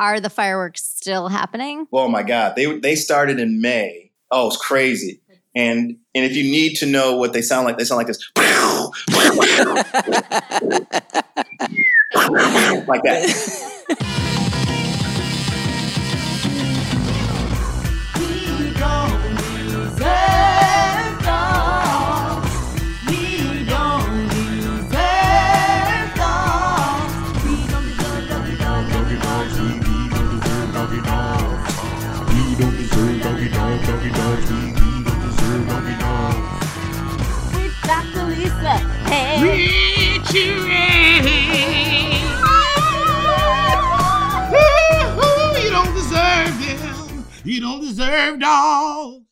[0.00, 1.86] are the fireworks still happening?
[1.92, 4.10] Oh my God, they they started in May.
[4.30, 5.20] Oh, it's crazy.
[5.54, 8.18] And and if you need to know what they sound like, they sound like this,
[12.86, 14.06] like that.
[39.10, 39.50] Lisa.
[44.52, 45.64] Hey.
[45.64, 47.24] You don't deserve them.
[47.44, 49.24] You don't deserve dogs.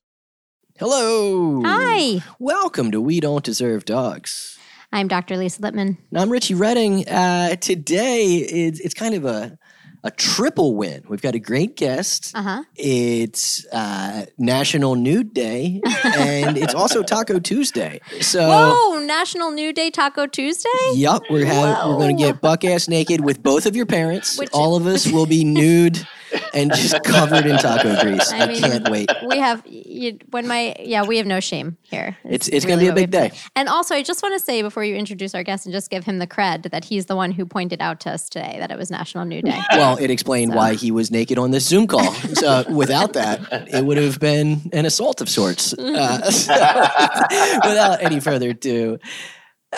[0.79, 1.63] Hello.
[1.65, 4.59] Hi, Welcome to We Don't Deserve Dogs.
[4.93, 5.37] I'm Dr.
[5.37, 5.99] Lisa Lippman.
[6.13, 7.09] I'm Richie Redding.
[7.09, 9.59] Uh, today, it's, it's kind of a,
[10.05, 11.03] a triple win.
[11.09, 12.33] We've got a great guest.
[12.35, 12.63] Uh huh.
[12.77, 18.01] It's uh, National Nude Day, and it's also Taco Tuesday.
[18.21, 20.69] So, Whoa, National Nude Day Taco Tuesday?
[20.95, 24.39] Yep, we're we're going to get buck ass naked with both of your parents.
[24.39, 26.07] Which- All of us will be nude
[26.55, 28.33] and just covered in taco grease.
[28.33, 29.11] I, I mean, can't wait.
[29.27, 32.17] We have you, when my yeah, we have no shame here.
[32.25, 33.33] It's it's going to be a big day.
[33.57, 36.05] And also, I just want to say before you introduce our guest and just give
[36.05, 38.79] him the cred that he's the one who pointed out to us today that it
[38.79, 39.61] was National Nude Day.
[39.79, 42.13] Well, it explained why he was naked on this Zoom call.
[42.13, 43.41] So without that,
[43.73, 45.73] it would have been an assault of sorts.
[45.73, 48.99] Uh, so, without any further ado,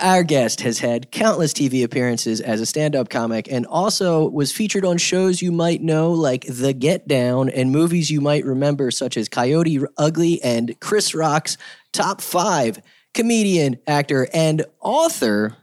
[0.00, 4.52] our guest has had countless TV appearances as a stand up comic and also was
[4.52, 8.90] featured on shows you might know like The Get Down and movies you might remember,
[8.90, 11.56] such as Coyote Ugly and Chris Rock's
[11.92, 12.80] Top Five.
[13.12, 15.56] Comedian, actor, and author,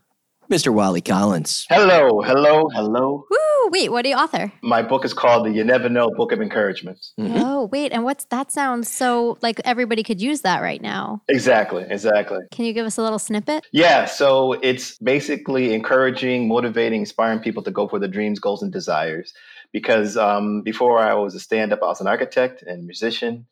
[0.50, 0.74] Mr.
[0.74, 1.66] Wally Collins.
[1.70, 3.26] Hello, hello, hello.
[3.30, 3.70] Woo!
[3.70, 4.52] Wait, what do you author?
[4.62, 7.06] My book is called the You Never Know Book of Encouragement.
[7.20, 11.22] Oh, wait, and what's that sounds so like everybody could use that right now.
[11.28, 12.40] Exactly, exactly.
[12.52, 13.66] Can you give us a little snippet?
[13.74, 18.72] Yeah, so it's basically encouraging, motivating, inspiring people to go for their dreams, goals, and
[18.72, 19.34] desires.
[19.74, 23.46] Because um, before I was a stand up, I was an architect and musician.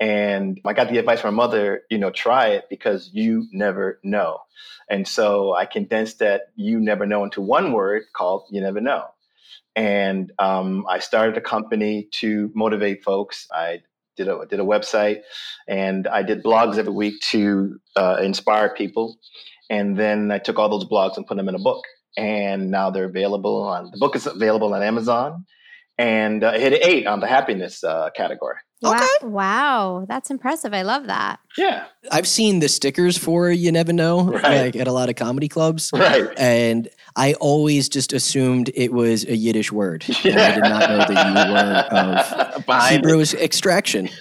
[0.00, 3.98] And I got the advice from my mother, you know, try it because you never
[4.04, 4.38] know.
[4.88, 9.06] And so I condensed that you never know into one word called you never know.
[9.74, 13.46] And um, I started a company to motivate folks.
[13.52, 13.82] I
[14.16, 15.22] did a, did a website
[15.68, 19.18] and I did blogs every week to uh, inspire people.
[19.70, 21.84] And then I took all those blogs and put them in a book.
[22.16, 25.46] And now they're available on the book is available on Amazon.
[25.96, 28.56] And uh, it hit eight on the happiness uh, category.
[28.80, 30.72] Wow, wow, that's impressive.
[30.72, 31.40] I love that.
[31.56, 34.66] Yeah, I've seen the stickers for You Never Know, Right.
[34.66, 35.90] like at a lot of comedy clubs.
[35.92, 36.28] right.
[36.38, 40.04] And I always just assumed it was a Yiddish word.
[40.24, 44.08] And I did not know that you were of Behind Hebrew extraction.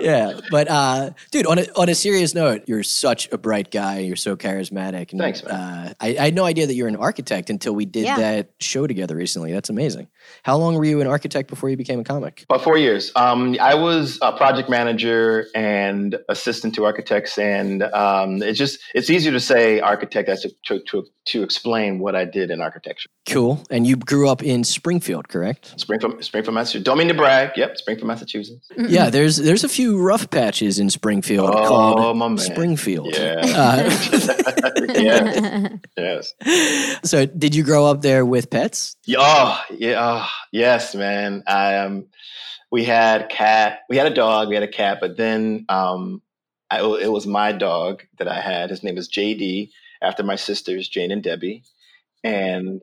[0.00, 0.38] Yeah.
[0.50, 3.98] But uh, dude, on a on a serious note, you're such a bright guy.
[4.00, 5.10] You're so charismatic.
[5.12, 5.54] And, Thanks, man.
[5.54, 8.16] Uh, I, I had no idea that you're an architect until we did Yeah.
[8.16, 9.52] that show together recently.
[9.52, 10.06] That's amazing.
[10.44, 12.44] How long were you an architect before you became a comic?
[12.48, 13.10] About four years.
[13.16, 19.10] Um, I was a project manager and assistant to architects, and um, it's just it's
[19.10, 23.08] easier to say architect as to, to, to, explain what I did in architecture.
[23.28, 23.62] Cool.
[23.70, 25.78] And you grew up in Springfield, correct?
[25.80, 26.84] Springfield, Springfield, Massachusetts.
[26.84, 27.50] Don't mean to brag.
[27.56, 28.68] Yep, Springfield, Massachusetts.
[28.76, 32.40] Yeah, there's there's a few rough patches in Springfield Oh, called.
[32.40, 33.14] Springfield.
[33.14, 33.36] Yeah.
[33.58, 33.82] Uh,
[34.94, 36.32] yes.
[36.44, 37.00] Yes.
[37.04, 38.96] so, did you grow up there with pets?
[39.04, 39.96] Yeah, Oh, yeah.
[39.98, 41.42] oh, yes, man.
[41.46, 42.06] I um,
[42.70, 43.80] we had cat.
[43.88, 44.48] We had a dog.
[44.48, 46.22] We had a cat, but then um,
[46.70, 48.70] I, it was my dog that I had.
[48.70, 49.70] His name is JD,
[50.02, 51.64] after my sisters Jane and Debbie,
[52.22, 52.80] and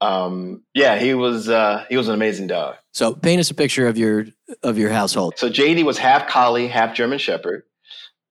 [0.00, 2.76] um, yeah, he was uh, he was an amazing dog.
[2.92, 4.26] So, paint us a picture of your
[4.62, 5.34] of your household.
[5.36, 7.62] So JD was half collie, half German Shepherd,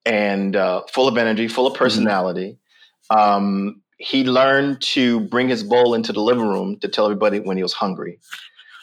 [0.05, 2.57] and uh, full of energy, full of personality.
[3.09, 7.57] Um, he learned to bring his bowl into the living room to tell everybody when
[7.57, 8.19] he was hungry.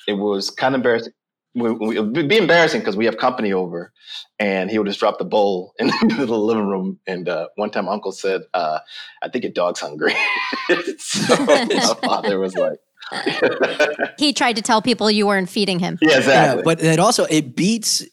[0.07, 1.13] It was kind of embarrassing.
[1.59, 3.93] We- we- It would be embarrassing because we have company over,
[4.39, 6.99] and he would just drop the bowl in the middle of the living room.
[7.07, 8.79] And uh, one time, Uncle said, uh,
[9.23, 10.15] "I think your dog's hungry."
[10.99, 11.67] so my
[12.03, 12.79] father was like,
[14.19, 15.99] he tried to tell people you weren't feeding him.
[16.01, 18.05] "Yeah, exactly." Yeah, but it also it beats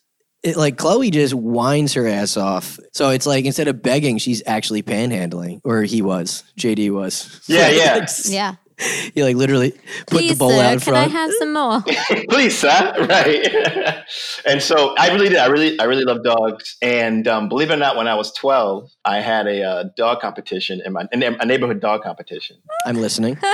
[0.44, 2.80] it like Chloe just whines her ass off.
[2.94, 6.44] So it's like instead of begging, she's actually panhandling, or he was.
[6.58, 7.42] JD was.
[7.48, 8.06] Yeah, yeah.
[8.26, 8.56] Yeah.
[9.14, 11.82] You like literally put Please, the bowl sir, out in can I have some more?
[12.30, 13.08] Please, sir.
[13.08, 14.04] Right.
[14.46, 15.38] and so I really did.
[15.38, 16.76] I really, I really love dogs.
[16.82, 20.20] And um, believe it or not, when I was 12, I had a uh, dog
[20.20, 22.58] competition in my in a neighborhood dog competition.
[22.86, 23.38] I'm listening.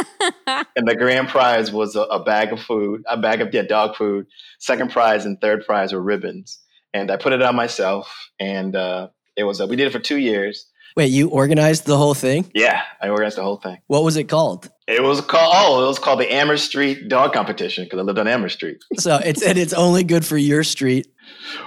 [0.76, 3.96] And the grand prize was a, a bag of food, a bag of yeah, dog
[3.96, 4.26] food.
[4.60, 6.60] Second prize and third prize were ribbons.
[6.94, 8.30] And I put it on myself.
[8.40, 10.66] And uh, it was, uh, we did it for two years.
[10.96, 12.50] Wait, you organized the whole thing?
[12.54, 13.78] Yeah, I organized the whole thing.
[13.88, 14.70] What was it called?
[14.88, 18.20] It was called, oh, it was called the Amherst Street Dog Competition because I lived
[18.20, 18.84] on Amherst Street.
[18.98, 21.08] So it's and it's only good for your street.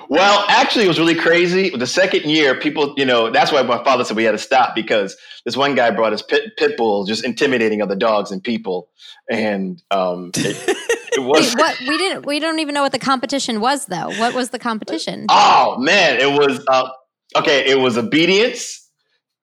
[0.09, 1.71] Well, actually, it was really crazy.
[1.71, 4.75] The second year, people, you know, that's why my father said we had to stop
[4.75, 8.91] because this one guy brought his pit, pit bull, just intimidating other dogs and people,
[9.31, 10.77] and um, it,
[11.17, 11.55] it was.
[11.55, 11.81] Wait, what?
[11.81, 12.27] We didn't.
[12.27, 14.11] We don't even know what the competition was, though.
[14.19, 15.27] What was the competition?
[15.31, 16.88] Oh man, it was uh,
[17.37, 17.67] okay.
[17.67, 18.84] It was obedience.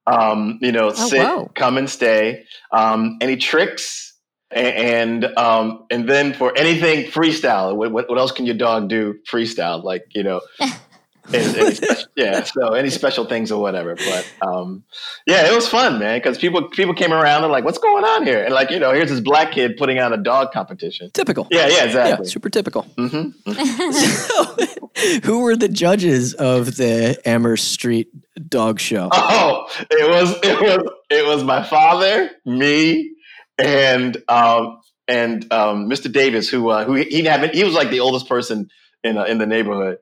[0.08, 1.52] Um, you know, Oh, sit, whoa.
[1.56, 2.46] come and stay.
[2.72, 4.14] Um, any tricks,
[4.52, 7.76] A- and um, and then for anything freestyle.
[7.76, 9.84] What, what what else can your dog do freestyle?
[9.84, 10.42] Like you know.
[11.34, 14.84] any- any spec- yeah, so any special things or whatever, but um,
[15.28, 16.18] yeah, it was fun, man.
[16.20, 18.44] Because people people came around and like, what's going on here?
[18.44, 21.12] And like, you know, here's this black kid putting on a dog competition.
[21.14, 21.48] Typical.
[21.52, 22.26] Yeah, yeah, Yeah, exactly.
[22.28, 22.84] super typical.
[22.98, 23.52] Mm-hmm.
[23.92, 28.10] So, who were the judges of the Amherst Street
[28.50, 29.10] Dog Show?
[29.12, 33.12] Oh, it was it was it was my father, me,
[33.58, 36.12] and um and um Mr.
[36.12, 38.70] Davis, who uh, who he have, he was like the oldest person
[39.04, 39.98] in uh, in the neighborhood,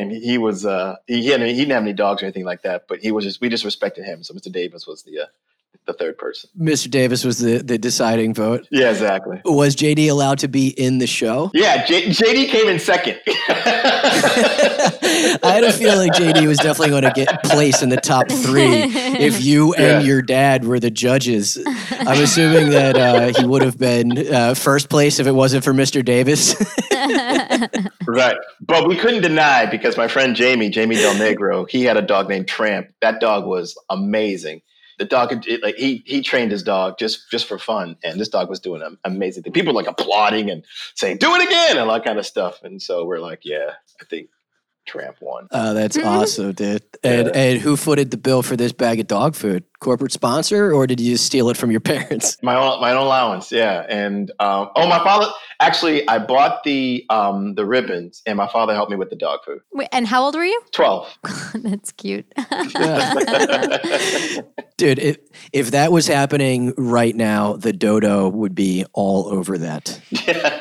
[0.00, 2.86] and he was uh he had, he didn't have any dogs or anything like that,
[2.88, 4.22] but he was just we just respected him.
[4.22, 4.50] So Mr.
[4.50, 5.26] Davis was the uh,
[5.86, 6.50] the third person.
[6.58, 6.90] Mr.
[6.90, 8.66] Davis was the, the deciding vote.
[8.70, 9.40] Yeah, exactly.
[9.44, 11.50] Was JD allowed to be in the show?
[11.52, 13.20] Yeah, J- JD came in second.
[15.42, 18.82] I had a feeling JD was definitely going to get placed in the top three
[18.84, 19.98] if you Yeah.
[19.98, 21.58] and your dad were the judges.
[21.66, 25.72] I'm assuming that uh, he would have been uh, first place if it wasn't for
[25.72, 26.04] Mr.
[26.04, 26.54] Davis.
[28.06, 28.36] Right.
[28.60, 32.28] But we couldn't deny because my friend Jamie, Jamie Del Negro, he had a dog
[32.28, 32.88] named Tramp.
[33.00, 34.60] That dog was amazing.
[34.98, 38.28] The dog, it, like he he trained his dog just just for fun, and this
[38.28, 39.52] dog was doing an amazing thing.
[39.52, 40.64] People were like applauding and
[40.94, 42.62] saying, "Do it again!" and all that kind of stuff.
[42.62, 43.70] And so we're like, "Yeah,
[44.00, 44.28] I think
[44.86, 46.08] Tramp won." Oh, that's mm-hmm.
[46.08, 46.82] awesome, dude.
[47.02, 47.32] And, Yeah.
[47.34, 49.64] and who footed the bill for this bag of dog food?
[49.80, 52.38] Corporate sponsor, or did you steal it from your parents?
[52.42, 53.84] My own my own allowance, yeah.
[53.88, 55.26] And um, oh, my father
[55.60, 59.40] actually, I bought the um, the ribbons, and my father helped me with the dog
[59.44, 59.60] food.
[59.72, 60.60] Wait, and how old were you?
[60.72, 61.16] Twelve.
[61.54, 62.26] That's cute.
[64.76, 65.18] Dude, if,
[65.52, 70.00] if that was happening right now, the dodo would be all over that.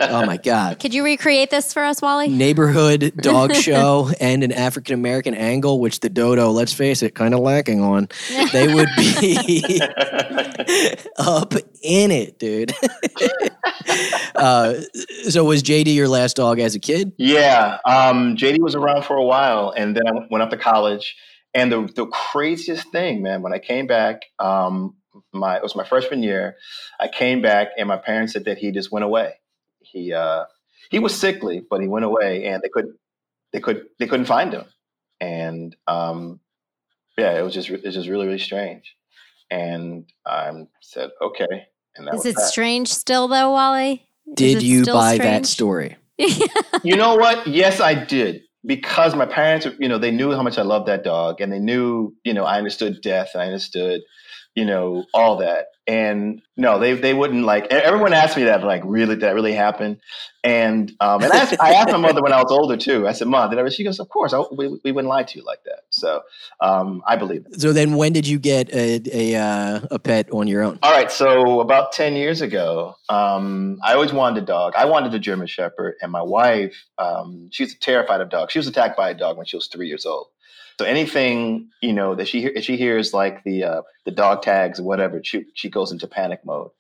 [0.02, 0.80] Oh my God.
[0.80, 2.28] Could you recreate this for us, Wally?
[2.28, 7.34] Neighborhood dog show and an African American angle, which the dodo, let's face it, kind
[7.34, 8.08] of lacking on.
[8.52, 9.13] They would be
[11.18, 12.74] up in it, dude.
[14.36, 14.76] uh,
[15.30, 17.14] so, was JD your last dog as a kid?
[17.18, 21.16] Yeah, um, JD was around for a while, and then I went- up to college.
[21.54, 24.96] And the the craziest thing, man, when I came back, um,
[25.32, 26.56] my it was my freshman year.
[27.00, 29.34] I came back, and my parents said that he just went away.
[29.82, 30.46] He uh,
[30.90, 32.96] he was sickly, but he went away, and they couldn't
[33.52, 34.66] they could they couldn't find him.
[35.22, 36.40] And um,
[37.18, 38.96] yeah, it was just it's just really really strange.
[39.54, 40.52] And I
[40.82, 41.68] said, okay.
[41.96, 42.48] And that Is was it that.
[42.48, 44.08] strange still, though, Wally?
[44.34, 45.98] Did you still buy that story?
[46.84, 47.48] You know what?
[47.48, 48.42] Yes, I did.
[48.66, 51.60] Because my parents, you know, they knew how much I loved that dog and they
[51.60, 54.02] knew, you know, I understood death and I understood,
[54.56, 55.68] you know, all that.
[55.86, 59.52] And no, they they wouldn't like everyone asked me that, like, really, did that really
[59.52, 60.00] happen?
[60.46, 63.06] And um and I asked, I asked my mother when I was older too.
[63.06, 65.38] I said, Mom, did I she goes, Of course, I, we, we wouldn't lie to
[65.38, 65.82] you like that.
[65.90, 66.22] So
[66.62, 67.60] um I believe it.
[67.60, 70.80] So then, when did you get a a, uh, a pet on your own?
[70.84, 74.74] All right, so about 10 years ago, um, I always wanted a dog.
[74.78, 78.54] I wanted a German Shepherd, and my wife, um, she's terrified of dogs.
[78.54, 80.28] She was attacked by a dog when she was three years old.
[80.80, 84.84] So anything you know that she she hears like the uh, the dog tags or
[84.84, 86.72] whatever, she she goes into panic mode.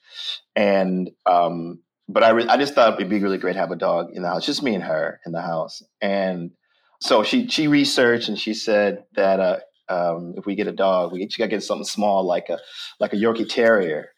[0.56, 3.76] And um, but I re- I just thought it'd be really great to have a
[3.76, 5.84] dog in the house, just me and her in the house.
[6.02, 6.52] And
[7.00, 9.60] so she she researched and she said that uh,
[9.90, 12.60] um, if we get a dog, we she got to get something small like a
[13.00, 14.13] like a Yorkie Terrier.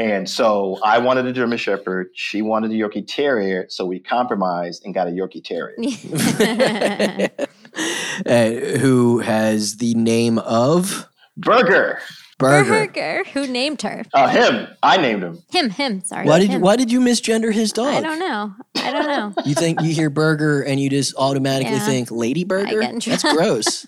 [0.00, 2.08] And so I wanted a German Shepherd.
[2.14, 3.66] She wanted a Yorkie Terrier.
[3.68, 5.76] So we compromised and got a Yorkie Terrier.
[8.26, 11.98] uh, who has the name of Burger.
[12.38, 12.86] Burger.
[12.86, 13.24] Burger.
[13.34, 14.02] Who named her?
[14.14, 14.68] Uh, him.
[14.82, 15.42] I named him.
[15.50, 15.68] Him.
[15.68, 16.00] Him.
[16.02, 16.26] Sorry.
[16.26, 16.62] Why did you, him.
[16.62, 17.92] why did you misgender his dog?
[17.92, 18.54] I don't know.
[18.76, 19.34] I don't know.
[19.44, 21.84] You think you hear burger and you just automatically Yeah.
[21.84, 22.80] think lady burger?
[22.80, 23.36] get in That's trouble.
[23.36, 23.86] gross.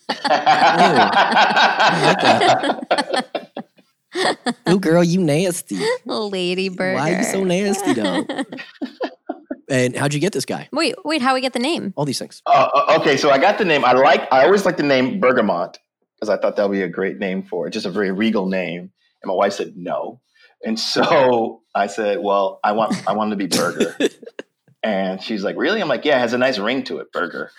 [4.68, 5.78] Ooh, girl, you nasty.
[6.04, 6.96] Lady Burger.
[6.96, 8.26] Why are you so nasty, though?
[9.68, 10.68] and how'd you get this guy?
[10.72, 11.92] wait, wait, how we get the name?
[11.96, 12.42] All these things.
[12.46, 13.84] Uh, uh, okay, so I got the name.
[13.84, 14.30] I like.
[14.32, 15.78] I always like the name Bergamot
[16.14, 18.46] because I thought that would be a great name for it, just a very regal
[18.46, 18.92] name.
[19.22, 20.20] And my wife said no,
[20.64, 22.94] and so I said, "Well, I want.
[23.08, 23.96] I want him to be Burger."
[24.82, 27.50] and she's like, "Really?" I'm like, "Yeah, it has a nice ring to it, Burger."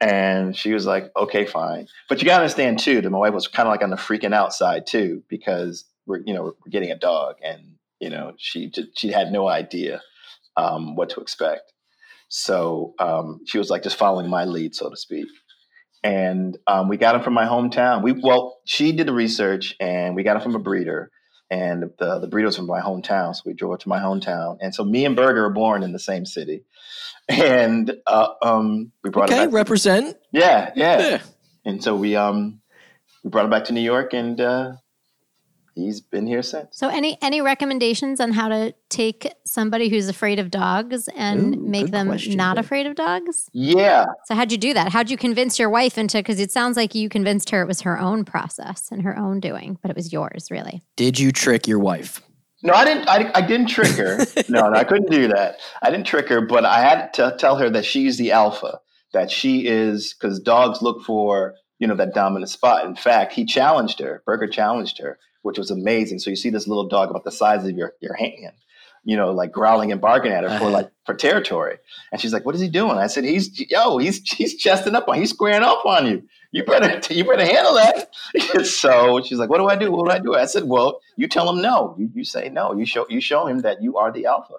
[0.00, 3.48] And she was like, "Okay, fine." But you gotta understand too that my wife was
[3.48, 6.90] kind of like on the freaking out side too because we're you know we're getting
[6.90, 10.02] a dog, and you know she she had no idea
[10.56, 11.72] um, what to expect.
[12.28, 15.26] So um, she was like just following my lead, so to speak.
[16.02, 18.02] And um, we got him from my hometown.
[18.02, 21.10] We well, she did the research, and we got him from a breeder,
[21.50, 23.34] and the the was from my hometown.
[23.34, 25.98] So we drove to my hometown, and so me and Burger were born in the
[25.98, 26.64] same city,
[27.28, 29.54] and uh, um, we brought Okay, him back.
[29.54, 30.16] represent.
[30.32, 31.22] yeah, yeah, Yeah.
[31.64, 32.60] And so we um
[33.24, 34.72] we brought him back to New York, and uh,
[35.76, 36.76] he's been here since.
[36.76, 41.60] So, any any recommendations on how to take somebody who's afraid of dogs and Ooh,
[41.60, 42.64] make them question, not good.
[42.64, 43.48] afraid of dogs?
[43.52, 44.90] Yeah, So, how'd you do that?
[44.90, 46.18] How'd you convince your wife into?
[46.18, 49.38] Because it sounds like you convinced her it was her own process and her own
[49.38, 50.82] doing, but it was yours, really.
[50.96, 52.20] Did you trick your wife?
[52.62, 53.06] No, I didn't.
[53.08, 54.18] I, I didn't trick her.
[54.48, 55.58] no, no, I couldn't do that.
[55.82, 58.80] I didn't trick her, but I had to tell her that she's the alpha.
[59.12, 62.84] That she is because dogs look for you know that dominant spot.
[62.86, 64.22] In fact, he challenged her.
[64.26, 66.18] Burger challenged her, which was amazing.
[66.18, 68.52] So you see this little dog about the size of your your hand,
[69.04, 70.70] you know, like growling and barking at her for Uh-huh.
[70.78, 71.76] like for territory.
[72.10, 75.08] And she's like, "What is he doing?" I said, "He's yo, he's he's chesting up
[75.08, 76.22] on, he's squaring off on you.
[76.52, 78.08] You better you better handle that."
[78.66, 79.90] so she's like, "What do I do?
[79.92, 81.94] What do I do?" I said, "Well, you tell him no.
[81.98, 82.74] You, you say no.
[82.74, 84.54] You show you show him that you are the alpha."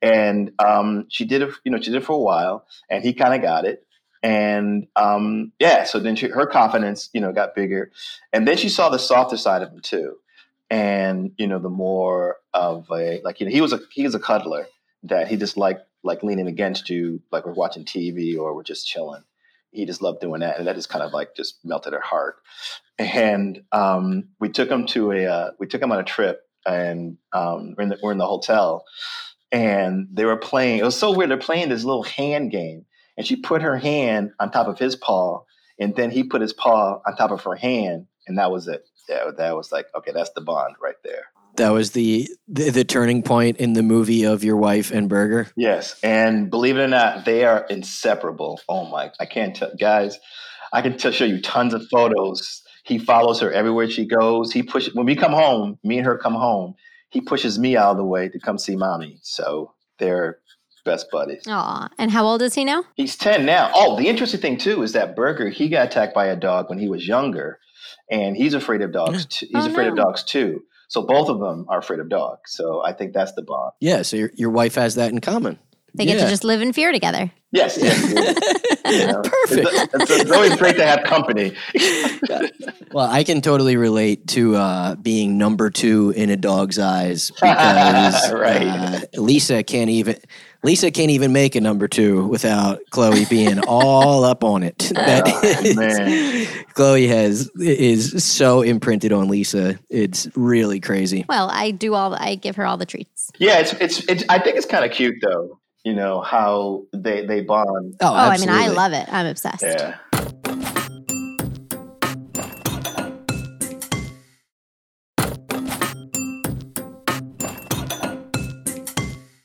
[0.00, 1.50] And um, she did it.
[1.64, 3.86] You know, she did it for a while, and he kind of got it.
[4.24, 7.90] And um, yeah, so then she, her confidence, you know, got bigger,
[8.32, 10.16] and then she saw the softer side of him too.
[10.72, 14.14] And you know, the more of a like, you know, he was a he was
[14.14, 14.66] a cuddler
[15.02, 18.86] that he just liked like leaning against you, like we're watching TV or we're just
[18.86, 19.22] chilling.
[19.70, 22.36] He just loved doing that, and that just kind of like just melted her heart.
[22.98, 27.18] And um, we took him to a uh, we took him on a trip, and
[27.34, 28.86] um, we're in the, we're in the hotel,
[29.50, 30.78] and they were playing.
[30.78, 31.30] It was so weird.
[31.30, 32.86] They're playing this little hand game,
[33.18, 35.42] and she put her hand on top of his paw,
[35.78, 38.88] and then he put his paw on top of her hand, and that was it.
[39.08, 41.24] Yeah, that was like okay, that's the bond right there.
[41.56, 45.48] That was the, the the turning point in the movie of your wife and Burger.
[45.56, 48.60] Yes, and believe it or not, they are inseparable.
[48.68, 49.10] Oh my!
[49.20, 50.18] I can't tell, guys.
[50.72, 52.62] I can t- show you tons of photos.
[52.84, 54.52] He follows her everywhere she goes.
[54.52, 55.78] He pushes when we come home.
[55.84, 56.74] Me and her come home.
[57.10, 59.18] He pushes me out of the way to come see mommy.
[59.22, 60.38] So they're
[60.84, 61.42] best buddies.
[61.46, 61.88] Aw.
[61.98, 62.84] And how old is he now?
[62.96, 63.70] He's ten now.
[63.74, 66.78] Oh, the interesting thing too is that Burger he got attacked by a dog when
[66.78, 67.60] he was younger,
[68.12, 69.26] and he's afraid of dogs.
[69.26, 69.46] Too.
[69.46, 70.62] He's Oh, afraid of dogs too.
[70.88, 72.52] So both of them are afraid of dogs.
[72.52, 73.72] So I think that's the bond.
[73.80, 75.58] Yeah, so your, your wife has that in common.
[75.94, 76.24] They get Yeah.
[76.24, 77.30] to just live in fear together.
[77.50, 78.12] Yes, yes.
[78.12, 78.58] yes.
[78.92, 79.68] You know, Perfect.
[79.72, 81.54] It's, it's, it's always great to have company.
[82.92, 88.30] Well, I can totally relate to uh, being number two in a dog's eyes because
[88.32, 88.66] Right.
[88.66, 90.16] uh, Lisa can't even
[90.62, 94.76] Lisa can't even make a number two without Chloe being all up on it.
[94.94, 96.46] That Oh, man.
[96.74, 99.78] Chloe has is so imprinted on Lisa.
[99.88, 101.24] It's really crazy.
[101.30, 102.14] Well, I do all.
[102.14, 103.30] I give her all the treats.
[103.38, 104.24] Yeah, it's it's it's.
[104.28, 105.58] I think it's kind of cute though.
[105.84, 107.96] You know how they they bond.
[108.00, 109.08] Oh, Oh, I mean, I love it.
[109.12, 109.62] I'm obsessed.
[109.62, 109.98] Yeah.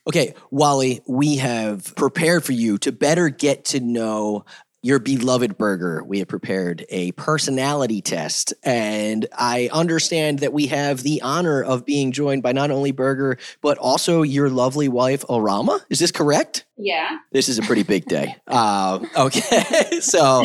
[0.08, 4.46] Okay, Wally, we have prepared for you to better get to know
[4.88, 6.02] your beloved burger.
[6.02, 11.86] We have prepared a personality test, and I understand that we have the honor of
[11.86, 15.82] being joined by not only Burger, but also your lovely wife, Orama.
[15.90, 16.66] Is this correct?
[16.78, 17.18] Yeah.
[17.34, 18.36] This is a pretty big day.
[18.48, 20.44] Uh, okay, so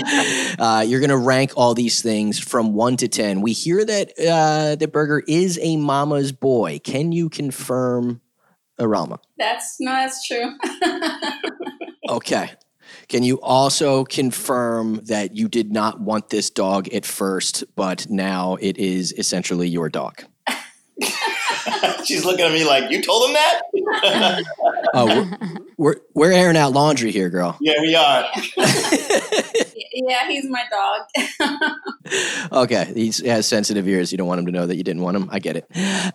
[0.58, 3.40] uh, you're going to rank all these things from one to ten.
[3.40, 6.80] We hear that uh, that Burger is a mama's boy.
[6.82, 8.20] Can you confirm,
[8.78, 9.18] Orama?
[9.38, 10.50] That's no, that's true.
[12.08, 12.50] Okay.
[13.12, 18.56] Can you also confirm that you did not want this dog at first, but now
[18.58, 20.24] it is essentially your dog?
[22.06, 24.44] She's looking at me like, "You told him that?"
[24.94, 27.58] Oh, we're, we're we're airing out laundry here, girl.
[27.60, 28.24] yeah, we are.
[28.56, 32.62] yeah, he's my dog.
[32.64, 34.10] okay, he has sensitive ears.
[34.10, 35.28] You don't want him to know that you didn't want him.
[35.30, 35.66] I get it.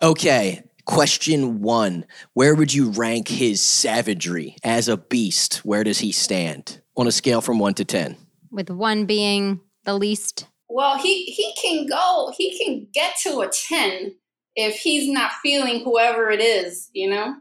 [0.02, 0.64] Okay.
[0.86, 5.66] Question one Where would you rank his savagery as a beast?
[5.66, 8.18] Where does he stand on a scale from one to 10?
[8.52, 10.48] With one being the least.
[10.70, 12.34] well, he he can go.
[12.38, 14.16] He can get to a ten
[14.56, 17.36] if he's not feeling whoever it is, you know?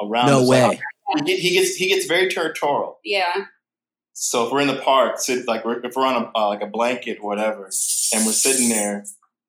[0.00, 0.80] Around No way.
[1.14, 2.98] Like, he, he gets he gets very territorial.
[3.04, 3.44] Yeah.
[4.14, 6.62] So if we're in the park, sit like we're, if we're on a uh, like
[6.62, 7.64] a blanket or whatever,
[8.12, 9.04] and we're sitting there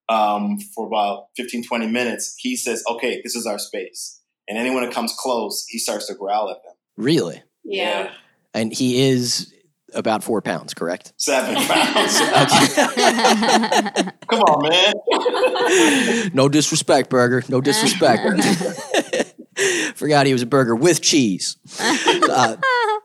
[0.10, 4.84] um, for about 15, 20 minutes, he says, "Okay, this is our space." And anyone
[4.84, 6.74] that comes close, he starts to growl at them.
[6.98, 7.41] Really?
[7.63, 8.12] Yeah.
[8.53, 9.53] And he is
[9.93, 11.13] about four pounds, correct?
[11.17, 12.19] Seven pounds.
[14.27, 16.31] Come on, man.
[16.33, 17.43] no disrespect, burger.
[17.50, 18.22] No disrespect.
[19.95, 21.57] Forgot he was a burger with cheese.
[21.79, 22.55] Uh,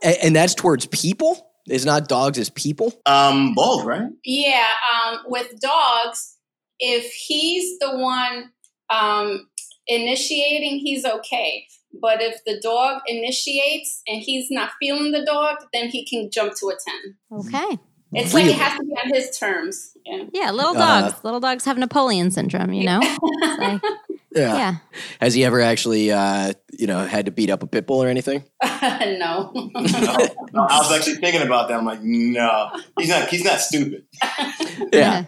[0.02, 1.50] a- and, that's towards people.
[1.66, 2.94] It's not dogs, it's people.
[3.04, 4.08] Um, both, right?
[4.24, 4.68] Yeah,
[5.06, 6.36] um, with dogs,
[6.78, 8.50] if he's the one
[8.88, 9.46] um,
[9.86, 11.66] initiating, he's okay.
[12.00, 16.54] But if the dog initiates and he's not feeling the dog, then he can jump
[16.60, 16.76] to a
[17.32, 17.40] 10.
[17.40, 17.78] okay.
[18.14, 18.54] It's like Really?
[18.56, 19.92] it has to be on his terms.
[20.06, 20.24] Yeah.
[20.32, 21.24] Yeah, little Uh, dogs.
[21.24, 23.00] little dogs have Napoleon syndrome, you know?
[23.58, 23.82] Like,
[24.38, 24.56] Yeah.
[24.56, 24.74] yeah.
[25.20, 28.08] Has he ever actually, uh, you know, had to beat up a pit bull or
[28.08, 28.44] anything?
[28.62, 29.52] no.
[29.74, 31.78] I was actually thinking about that.
[31.78, 33.28] I'm like, no, he's not.
[33.28, 34.04] He's not stupid.
[34.92, 35.24] Yeah.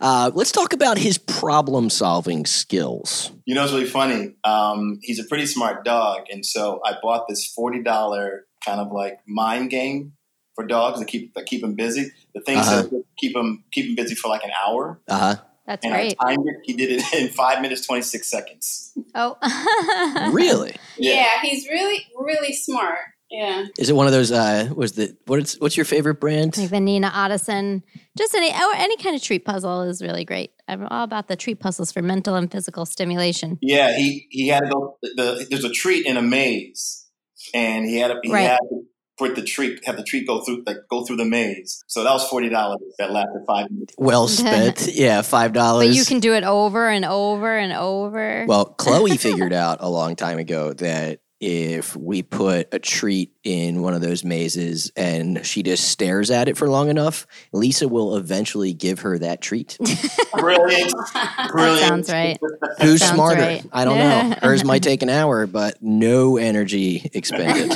[0.00, 3.32] Uh, let's talk about his problem solving skills.
[3.44, 4.34] You know, it's really funny.
[4.44, 8.90] Um, he's a pretty smart dog, and so I bought this forty dollar kind of
[8.92, 10.12] like mind game
[10.54, 12.10] for dogs to keep that keep them busy.
[12.34, 12.82] The thing Uh-huh.
[12.84, 15.36] says keep him keep him busy for like an hour, Uh huh.
[15.66, 16.14] That's and great.
[16.20, 16.56] I timed it.
[16.64, 18.92] He did it in five minutes twenty six seconds.
[19.14, 19.36] Oh.
[20.32, 20.74] Really?
[20.98, 22.98] yeah, he's really, really smart.
[23.30, 23.66] Yeah.
[23.78, 24.30] Is it one of those?
[24.30, 26.56] Uh, was the what's what's your favorite brand?
[26.56, 27.82] Like the Nina Ottosson.
[28.16, 30.52] Just any or any kind of treat puzzle is really great.
[30.68, 33.58] I'm all about the treat puzzles for mental and physical stimulation.
[33.60, 34.98] Yeah, he he had to go.
[35.02, 37.06] The, there's a treat in a maze,
[37.54, 38.42] and he had to, he Right.
[38.50, 38.82] had to
[39.16, 41.84] put the treat have the treat go through like go through the maze.
[41.86, 42.80] So that was forty dollars.
[42.98, 43.94] That lasted five minutes.
[43.98, 44.88] Well spent.
[44.92, 45.88] yeah, five dollars.
[45.88, 48.44] But you can do it over and over and over.
[48.46, 53.82] Well, Chloe figured out a long time ago that if we put a treat in
[53.82, 58.16] one of those mazes and she just stares at it for long enough, Lisa will
[58.16, 59.76] eventually give her that treat.
[60.38, 62.06] Brilliant, that brilliant.
[62.06, 62.38] sounds right.
[62.80, 63.42] Who's Sounds smarter?
[63.42, 63.64] right.
[63.72, 64.36] I don't know.
[64.42, 67.70] Hers might take an hour, but no energy expended.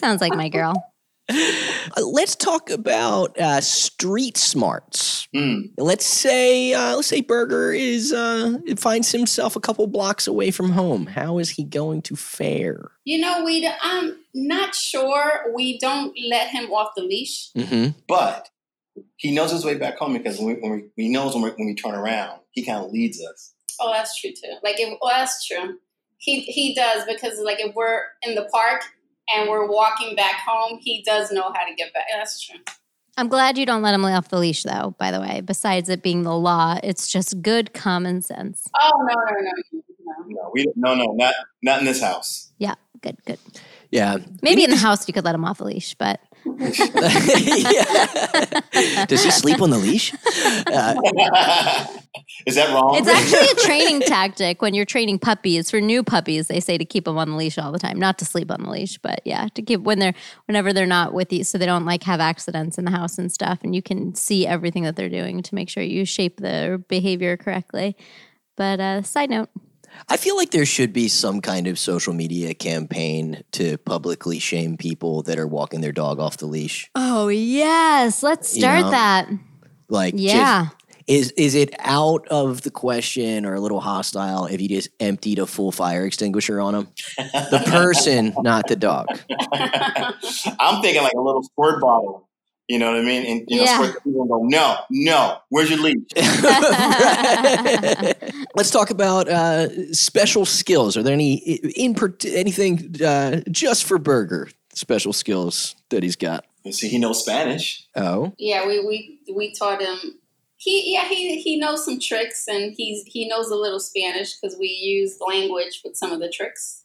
[0.00, 0.74] Sounds like my girl.
[2.00, 5.28] Let's talk about uh, street smarts.
[5.36, 5.72] Mm.
[5.76, 10.70] Let's say, uh, let's say Burger is uh, finds himself a couple blocks away from
[10.70, 11.06] home.
[11.06, 12.90] How is he going to fare?
[13.04, 13.70] You know, we.
[13.82, 15.52] I'm not sure.
[15.54, 17.50] We don't let him off the leash.
[17.56, 17.98] Mm-hmm.
[18.08, 18.48] But
[19.16, 21.50] he knows his way back home because when we, when we, he knows when we,
[21.50, 23.52] when we turn around, he kind of leads us.
[23.78, 24.54] Oh, that's true too.
[24.64, 25.78] Like, if, well, that's true.
[26.16, 28.82] He he does because like if we're in the park
[29.34, 32.04] and we're walking back home, he does know how to get back.
[32.12, 32.58] That's true.
[33.16, 35.42] I'm glad you don't let him lay off the leash, though, by the way.
[35.42, 38.68] Besides it being the law, it's just good common sense.
[38.80, 39.52] Oh no no no no.
[39.72, 39.80] no.
[40.26, 42.52] No, we no no not not in this house.
[42.58, 43.38] Yeah, good, good.
[43.90, 44.18] Yeah.
[44.42, 46.20] Maybe in the house you could let him off the leash, but
[49.08, 50.14] Does he sleep on the leash?
[50.72, 50.94] Uh,
[52.46, 52.96] Is that wrong?
[52.96, 55.70] it's actually a training tactic when you're training puppies.
[55.70, 58.18] For new puppies, they say to keep them on the leash all the time, not
[58.18, 60.14] to sleep on the leash, but yeah, to keep when they're
[60.46, 63.30] whenever they're not with you, so they don't like have accidents in the house and
[63.30, 66.78] stuff, and you can see everything that they're doing to make sure you shape their
[66.78, 67.96] behavior correctly.
[68.56, 69.48] But uh, side note,
[70.08, 74.76] I feel like there should be some kind of social media campaign to publicly shame
[74.76, 76.90] people that are walking their dog off the leash.
[76.94, 79.28] oh yes, let's You start know, that.
[79.88, 80.68] Like, just- Yeah.
[81.06, 85.38] Is is it out of the question or a little hostile if you just emptied
[85.38, 86.88] a full fire extinguisher on them?
[87.16, 89.06] The person, not the dog.
[90.58, 92.26] I'm thinking like a little squirt bottle.
[92.68, 93.24] You know what I mean?
[93.26, 93.74] And you know, Yeah.
[93.78, 95.96] squirt the people and go, no, no, where's your leash?
[98.54, 100.96] Let's talk about uh, special skills.
[100.96, 106.44] Are there any in anything uh, just for Burger special skills that he's got?
[106.64, 107.86] You see, he knows Spanish.
[107.96, 109.98] Oh, Yeah, we we we taught him.
[110.62, 114.58] He yeah he he knows some tricks and he's he knows a little Spanish because
[114.58, 116.84] we use language with some of the tricks.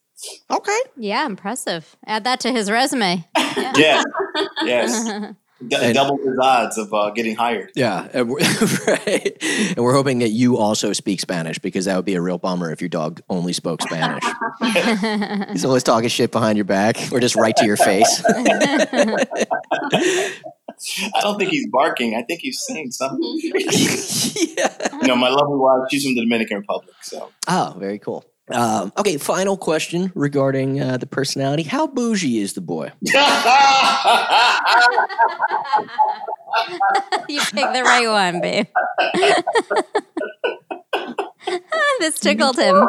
[0.50, 0.80] okay.
[0.96, 1.96] Yeah, impressive.
[2.08, 3.26] Add that to his resume.
[3.78, 4.04] Yes,
[4.64, 5.04] yes.
[5.68, 7.72] D- And- double his odds of uh, getting hired.
[7.76, 8.40] Yeah, and we're,
[8.88, 9.38] right.
[9.42, 12.72] And we're hoping that you also speak Spanish because that would be a real bummer
[12.72, 14.24] if your dog only spoke Spanish.
[15.52, 18.22] He's always talking shit behind your back or just right to your face.
[21.16, 22.16] I don't think he's barking.
[22.16, 23.22] I think he's saying something.
[24.58, 24.76] yeah.
[25.02, 26.96] You know, my lovely wife, she's from the Dominican Republic.
[27.02, 28.26] So Oh, very cool.
[28.52, 31.64] Um, okay, final question regarding uh, the personality.
[31.64, 32.92] How bougie is the boy?
[33.02, 33.12] you
[37.40, 38.68] picked the right one, babe.
[42.00, 42.88] this tickled him.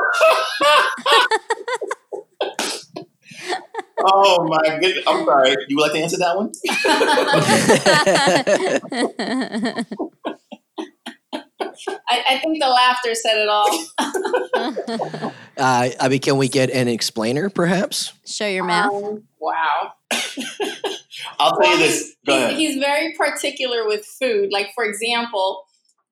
[4.01, 5.05] Oh my goodness!
[5.07, 5.57] I'm sorry.
[5.69, 6.53] You would like to answer that one?
[12.09, 15.33] I, I think the laughter said it all.
[15.59, 18.13] Uh, I mean, can we get an explainer, perhaps?
[18.27, 18.93] Show your math.
[18.93, 19.95] Um, wow.
[21.39, 22.15] I'll tell you this.
[22.27, 22.57] Go He's, ahead.
[22.59, 24.51] he's very particular with food.
[24.53, 25.65] Like, for example,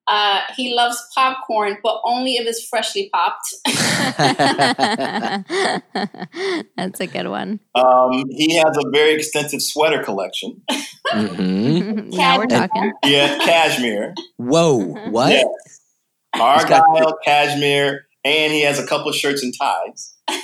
[0.07, 3.47] uh, he loves popcorn, but only if it's freshly popped.
[6.77, 7.59] That's a good one.
[7.73, 10.61] Um, he has a very extensive sweater collection.
[11.11, 12.93] hmm now we're talking.
[13.03, 14.13] Yeah, cashmere.
[14.37, 14.77] Whoa,
[15.09, 15.31] what?
[15.33, 15.43] Yeah.
[16.35, 20.13] He's got- Argyle, cashmere, and he has a couple of shirts and ties.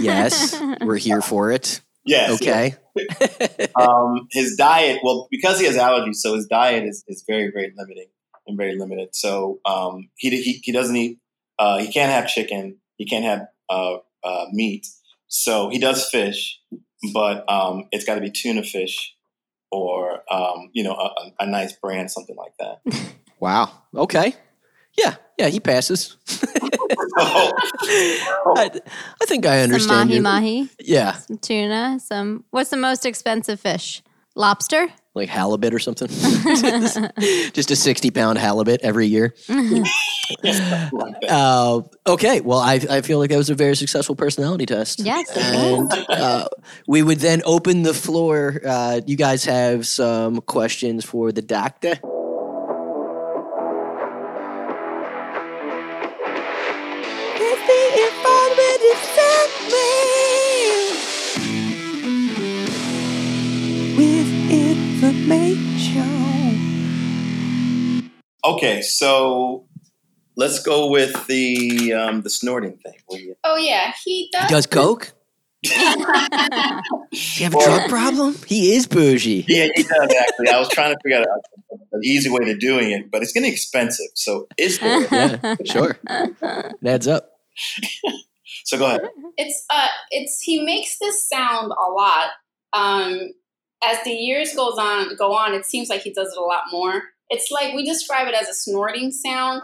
[0.00, 1.82] Yes, we're here for it.
[2.06, 2.30] Yes.
[2.40, 2.74] Okay.
[3.78, 7.70] Um, his diet, well, because he has allergies, so his diet is, is very, very
[7.76, 8.06] limiting
[8.46, 9.10] and very limited.
[9.14, 11.18] So um, he, he he doesn't eat.
[11.58, 12.78] Uh, he can't have chicken.
[12.96, 14.86] He can't have uh, uh, meat.
[15.28, 16.58] So he does fish,
[17.12, 19.14] but um, it's got to be tuna fish
[19.70, 22.80] or um, you know a, a- a nice brand, something like that.
[23.40, 23.70] Wow.
[23.96, 24.34] Okay.
[24.98, 25.14] Yeah.
[25.38, 25.48] Yeah.
[25.48, 26.18] He passes.
[27.16, 28.70] I,
[29.20, 30.22] I think I Some understand mahi you.
[30.22, 32.44] mahi, Yeah, some tuna, some.
[32.50, 34.02] What's the most expensive fish?
[34.34, 34.88] Lobster.
[35.14, 36.08] Like halibut or something.
[36.08, 36.98] just,
[37.54, 39.34] just a sixty-pound halibut every year.
[39.46, 39.84] Something
[40.92, 41.30] like that.
[41.30, 42.40] Uh, okay.
[42.40, 45.00] Well, I, I feel like that was a very successful personality test.
[45.00, 46.48] Yes, And uh,
[46.86, 48.60] we would then open the floor.
[48.64, 51.98] Uh, you guys have some questions for the doctor.
[68.54, 69.66] Okay, so
[70.36, 72.94] let's go with the um, the snorting thing.
[73.06, 74.42] What you- oh, yeah, he does.
[74.48, 75.12] He does coke.
[75.62, 75.74] Does
[77.12, 78.34] he have a drug problem?
[78.46, 79.44] He is bougie.
[79.46, 80.48] Yeah, he does actually.
[80.48, 81.26] I was trying to figure out
[81.92, 84.06] an easy way to doing it, but it's getting expensive.
[84.14, 85.06] So is there?
[85.12, 85.98] Yeah, sure.
[86.08, 87.30] It adds up.
[88.64, 89.00] So go ahead.
[89.36, 92.30] it's uh it's he makes this sound a lot
[92.72, 93.30] um
[93.84, 96.64] as the years goes on go on it seems like he does it a lot
[96.70, 99.62] more it's like we describe it as a snorting sound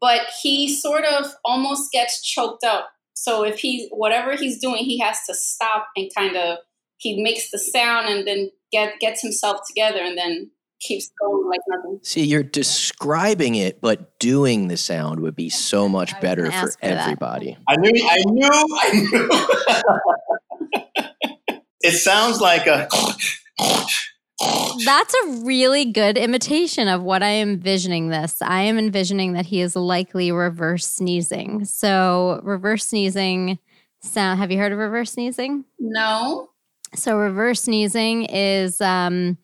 [0.00, 4.98] but he sort of almost gets choked up so if he whatever he's doing he
[4.98, 6.58] has to stop and kind of
[6.98, 10.50] he makes the sound and then get gets himself together and then
[10.80, 15.88] keeps going like nothing See, you're describing it, but doing the sound would be so
[15.88, 16.98] much better gonna for ask for that.
[16.98, 17.56] everybody.
[17.66, 18.06] I knew.
[18.06, 18.50] I knew.
[18.52, 18.90] I
[21.46, 21.54] knew.
[21.82, 22.86] it sounds like a.
[24.40, 28.42] That's a really good imitation of what I am envisioning this.
[28.42, 31.64] I am envisioning that he is likely reverse sneezing.
[31.64, 33.58] So, reverse sneezing
[34.00, 35.64] sound have you heard of reverse sneezing?
[35.78, 36.50] no
[36.94, 39.38] So, reverse sneezing is um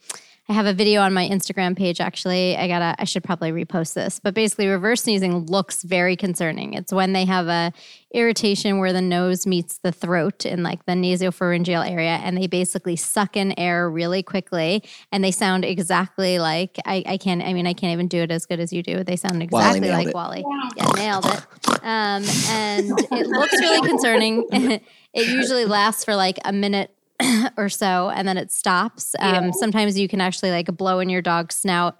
[0.50, 2.56] I have a video on my Instagram page actually.
[2.56, 4.18] I got to I should probably repost this.
[4.18, 6.74] But basically reverse sneezing looks very concerning.
[6.74, 7.72] It's when they have a
[8.12, 12.96] irritation where the nose meets the throat in like the nasopharyngeal area and they basically
[12.96, 14.82] suck in air really quickly
[15.12, 18.32] and they sound exactly like I, I can't I mean I can't even do it
[18.32, 19.04] as good as you do.
[19.04, 20.14] They sound exactly nailed like it.
[20.14, 20.44] Wally.
[20.76, 21.46] Yeah, nailed it.
[21.84, 24.48] Um, and it looks really concerning.
[25.14, 26.92] it usually lasts for like a minute
[27.56, 29.14] or so, and then it stops.
[29.18, 29.50] Um, Yeah.
[29.52, 31.98] Sometimes you can actually like blow in your dog's snout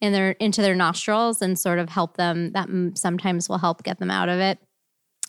[0.00, 2.52] in their into their nostrils and sort of help them.
[2.52, 4.58] That sometimes will help get them out of it.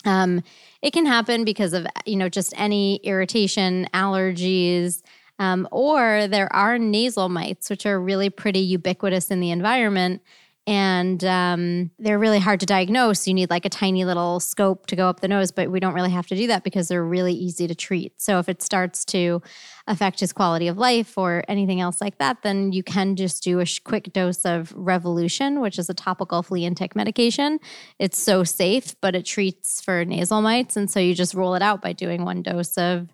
[0.04, 0.42] Um,
[0.82, 5.02] it can happen because of you know just any irritation, allergies,
[5.38, 10.22] um, or there are nasal mites, which are really pretty ubiquitous in the environment.
[10.68, 13.26] And um, they're really hard to diagnose.
[13.26, 15.94] You need like a tiny little scope to go up the nose, but we don't
[15.94, 18.20] really have to do that because they're really easy to treat.
[18.20, 19.40] So if it starts to
[19.86, 23.60] affect his quality of life or anything else like that, then you can just do
[23.60, 27.60] a quick dose of Revolution, which is a topical flea and tick medication.
[27.98, 30.76] It's so safe, but it treats for nasal mites.
[30.76, 33.08] And so you just roll it out by doing one dose of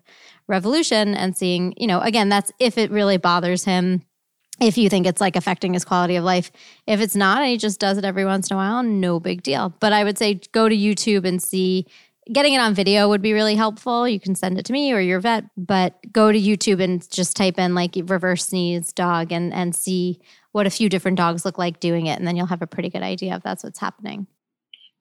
[0.47, 4.01] Revolution and seeing, you know, again, that's if it really bothers him.
[4.61, 6.51] If you think it's like affecting his quality of life,
[6.87, 9.43] if it's not and he just does it every once in a while, no big
[9.43, 9.73] deal.
[9.79, 11.87] But I would say go to YouTube and see
[12.31, 14.07] getting it on video would be really helpful.
[14.07, 17.35] You can send it to me or your vet, but go to YouTube and just
[17.35, 20.19] type in like reverse sneeze dog and and see
[20.51, 22.89] what a few different dogs look like doing it, and then you'll have a pretty
[22.89, 24.25] good idea if that's what's happening.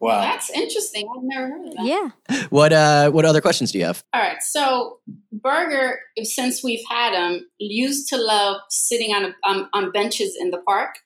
[0.01, 0.21] Wow.
[0.21, 2.11] that's interesting i've never heard of that Yeah.
[2.51, 4.03] What uh what other questions do you have?
[4.13, 4.43] All right.
[4.43, 4.99] So
[5.33, 10.51] Burger, since we've had him, used to love sitting on a, on, on benches in
[10.51, 10.97] the park.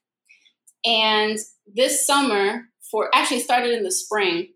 [0.84, 1.38] And
[1.74, 4.48] this summer, for actually started in the spring,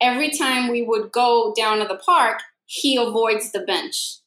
[0.00, 4.18] every time we would go down to the park, he avoids the bench.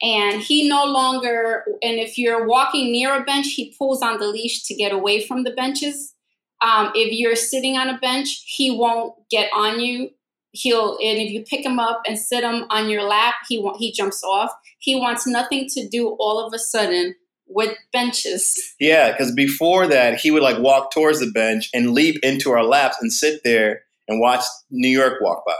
[0.00, 4.26] And he no longer, and if you're walking near a bench, he pulls on the
[4.26, 6.14] leash to get away from the benches.
[6.62, 10.10] Um, if you're sitting on a bench, he won't get on you.
[10.52, 13.78] He'll, and if you pick him up and sit him on your lap, he won't,
[13.78, 14.52] he jumps off.
[14.78, 17.14] He wants nothing to do all of a sudden
[17.48, 18.54] with benches.
[18.80, 22.64] Yeah, because before that, he would like walk towards the bench and leap into our
[22.64, 25.54] laps and sit there and watch New York walk by.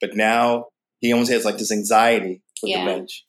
[0.00, 0.66] But now
[1.00, 2.84] he almost has like this anxiety with Yeah.
[2.84, 3.24] the bench.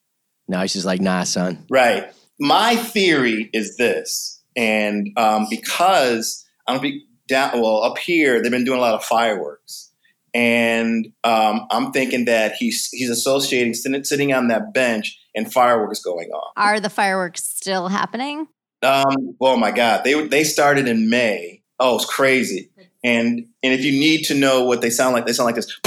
[0.47, 1.65] Now he's just like, nah, son.
[1.69, 2.11] Right.
[2.39, 8.51] My theory is this, and um, because I'm gonna be down, well, up here they've
[8.51, 9.91] been doing a lot of fireworks,
[10.33, 16.01] and um, I'm thinking that he's he's associating sitting, sitting on that bench and fireworks
[16.01, 16.53] going off.
[16.55, 18.47] Are the fireworks still happening?
[18.83, 21.63] Um, oh my God, they they started in May.
[21.79, 22.69] Oh, it's crazy.
[23.03, 25.79] And and if you need to know what they sound like, they sound like this.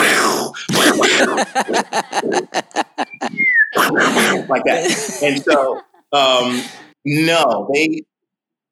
[4.49, 5.21] like that.
[5.23, 5.81] And so,
[6.13, 6.63] um,
[7.05, 8.03] no, they,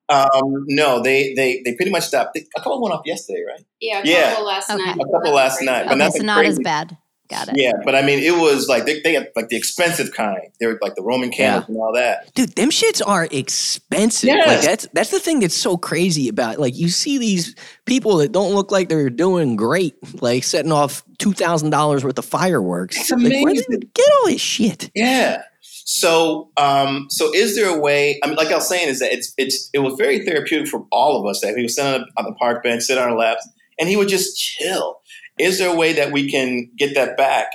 [0.08, 2.34] um, no, they, they, they pretty much stopped.
[2.34, 3.64] They, a couple went off yesterday, right?
[3.80, 4.38] Yeah, a Yeah.
[4.40, 4.84] last Okay.
[4.84, 4.96] night.
[4.96, 5.70] A couple last Crazy.
[5.70, 6.96] night, but Okay, nothing so not as bad.
[7.30, 7.54] Got it.
[7.56, 10.48] Yeah, but I mean, it was like they, they had like the expensive kind.
[10.60, 12.34] They were like the Roman candles and all that.
[12.34, 14.28] Dude, them shits are expensive.
[14.46, 16.58] Like that's that's the thing that's so crazy about.
[16.58, 17.54] Like you see these
[17.86, 22.18] people that don't look like they're doing great, like setting off two thousand dollars worth
[22.18, 22.98] of fireworks.
[22.98, 23.64] It's Like, where did amazing.
[23.70, 24.90] you get all this shit?
[24.94, 25.42] Yeah.
[25.84, 28.20] So, um, so is there a way?
[28.22, 30.86] I mean, like I was saying, is that it's it's it was very therapeutic for
[30.92, 33.16] all of us that he was sitting on, on the park bench, sit on our
[33.16, 35.00] laps, and he would just chill.
[35.38, 37.46] Is there a way that we can get that back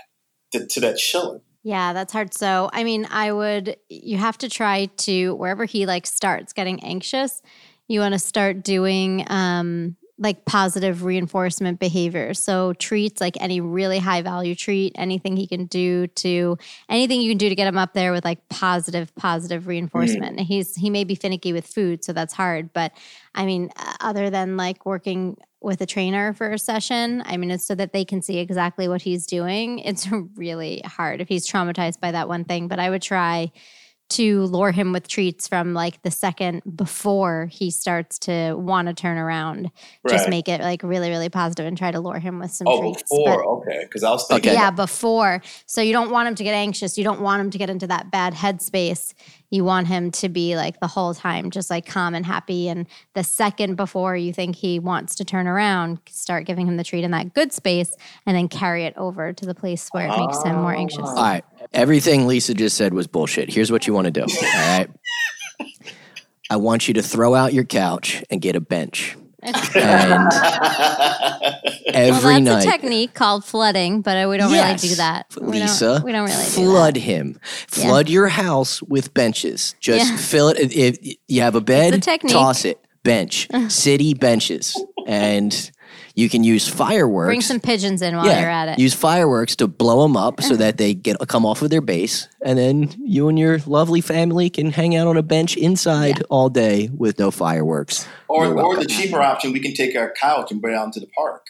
[0.52, 1.42] to, to that chilling?
[1.63, 2.34] Yeah, that's hard.
[2.34, 6.82] So, I mean, I would, you have to try to, wherever he like starts getting
[6.82, 7.42] anxious,
[7.88, 12.34] you want to start doing um, like positive reinforcement behavior.
[12.34, 16.58] So, treats like any really high value treat, anything he can do to,
[16.89, 20.38] anything you can do to get him up there with like positive, positive reinforcement.
[20.38, 22.73] And he's, he may be finicky with food, so that's hard.
[22.73, 22.93] But
[23.36, 27.51] I mean, uh, other than like working with a trainer for a session, I mean,
[27.51, 29.80] it's so that they can see exactly what he's doing.
[29.80, 32.67] It's really hard if he's traumatized by that one thing.
[32.67, 33.51] But I would try
[34.10, 38.93] to lure him with treats from like the second before he starts to want to
[38.93, 39.70] turn around.
[40.08, 42.80] Just make it like really, really positive and try to lure him with some Oh,
[42.80, 43.04] treats.
[43.04, 44.52] before But- okay, because I was thinking.
[44.52, 44.58] Okay.
[44.60, 45.41] yeah, before.
[45.65, 46.98] So you don't want him to get anxious.
[46.98, 49.13] You don't want him to get into that bad headspace.
[49.49, 52.67] You want him to be like the whole time just like calm and happy.
[52.67, 56.83] And the second before you think he wants to turn around, start giving him the
[56.83, 60.17] treat in that good space and then carry it over to the place where it
[60.17, 61.07] makes him more anxious.
[61.07, 61.45] All right.
[61.73, 63.49] Everything Lisa just said was bullshit.
[63.49, 64.21] Here's what you want to do.
[64.21, 64.89] All right.
[66.49, 69.17] I want you to throw out your couch and get a bench.
[69.47, 70.31] And
[71.93, 72.67] every well, that's night.
[72.67, 75.27] a technique called flooding, but uh, we don't Yes, really do that.
[75.39, 77.39] We Lisa, don't, we don't really flood do him.
[77.67, 79.75] Flood your house with benches.
[79.79, 80.17] Just Yeah.
[80.17, 80.60] fill it.
[80.60, 82.33] If if you have a bed, technique.
[82.33, 82.79] toss it.
[83.03, 84.75] Bench, city benches,
[85.07, 85.71] and
[86.17, 87.27] you can use fireworks.
[87.27, 88.80] Bring some pigeons in while you're at it.
[88.80, 92.27] Use fireworks to blow them up so that they get come off of their base,
[92.43, 96.49] and then you and your lovely family can hang out on a bench inside all
[96.49, 98.08] day with no fireworks.
[98.27, 100.99] or or the cheaper option, we can take our couch and bring it out into
[100.99, 101.45] the park.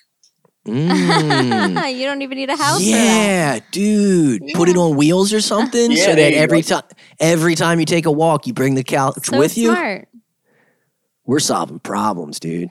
[0.67, 1.93] Mm.
[1.97, 2.91] you don't even need a house for that.
[2.91, 4.41] Yeah, dude.
[4.53, 6.82] Put it on wheels or something Yeah, so that every go.
[6.82, 6.89] time
[7.21, 10.03] every time you take a walk, you bring the couch So with you.
[11.23, 12.69] We're solving problems, dude.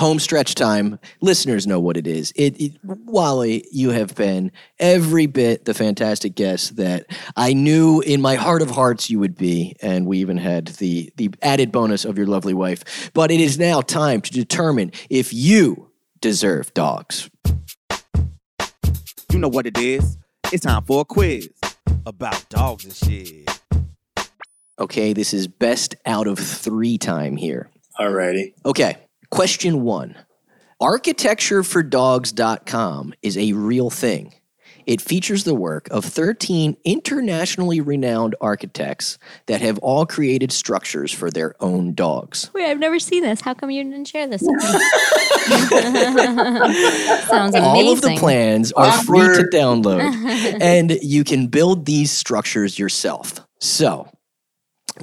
[0.00, 0.98] Home stretch time.
[1.20, 2.32] Listeners know what it is.
[2.34, 7.04] It, it, Wally, you have been every bit the fantastic guest that
[7.36, 11.12] I knew in my heart of hearts you would be, and we even had the
[11.16, 13.10] the added bonus of your lovely wife.
[13.12, 15.90] But it is now time to determine if you
[16.22, 17.28] deserve dogs.
[19.30, 20.16] You know what it is.
[20.50, 21.50] It's time for a quiz
[22.06, 23.60] about dogs and shit.
[24.78, 27.68] Okay, this is best out of three time here.
[27.98, 28.54] Alrighty.
[28.64, 28.96] Okay,
[29.30, 30.16] question one
[30.80, 34.32] Architecturefordogs.com is a real thing.
[34.86, 41.30] It features the work of 13 internationally renowned architects that have all created structures for
[41.30, 42.50] their own dogs.
[42.54, 43.40] Wait, I've never seen this.
[43.40, 44.60] How come you didn't share this with me?
[47.28, 47.62] Sounds amazing.
[47.62, 50.00] All of the plans are free to download,
[50.62, 53.40] and you can build these structures yourself.
[53.60, 54.08] So,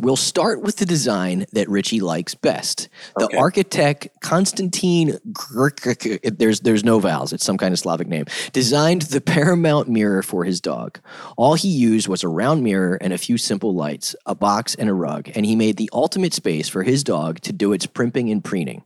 [0.01, 2.87] We'll start with the design that Richie likes best.
[3.17, 3.37] The Okay.
[3.37, 9.21] architect Konstantin Grk, there's there's no vowels, it's some kind of Slavic name, designed the
[9.21, 10.99] paramount mirror for his dog.
[11.35, 14.87] All he used was a round mirror and a few simple lights, a box and
[14.87, 18.29] a rug, and he made the ultimate space for his dog to do its primping
[18.29, 18.83] and preening.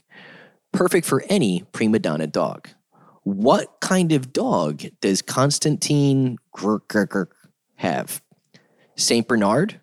[0.72, 2.70] Perfect for any prima donna dog.
[3.24, 7.28] What kind of dog does Konstantin Grk
[7.76, 8.22] have?
[8.96, 9.81] Saint Bernard,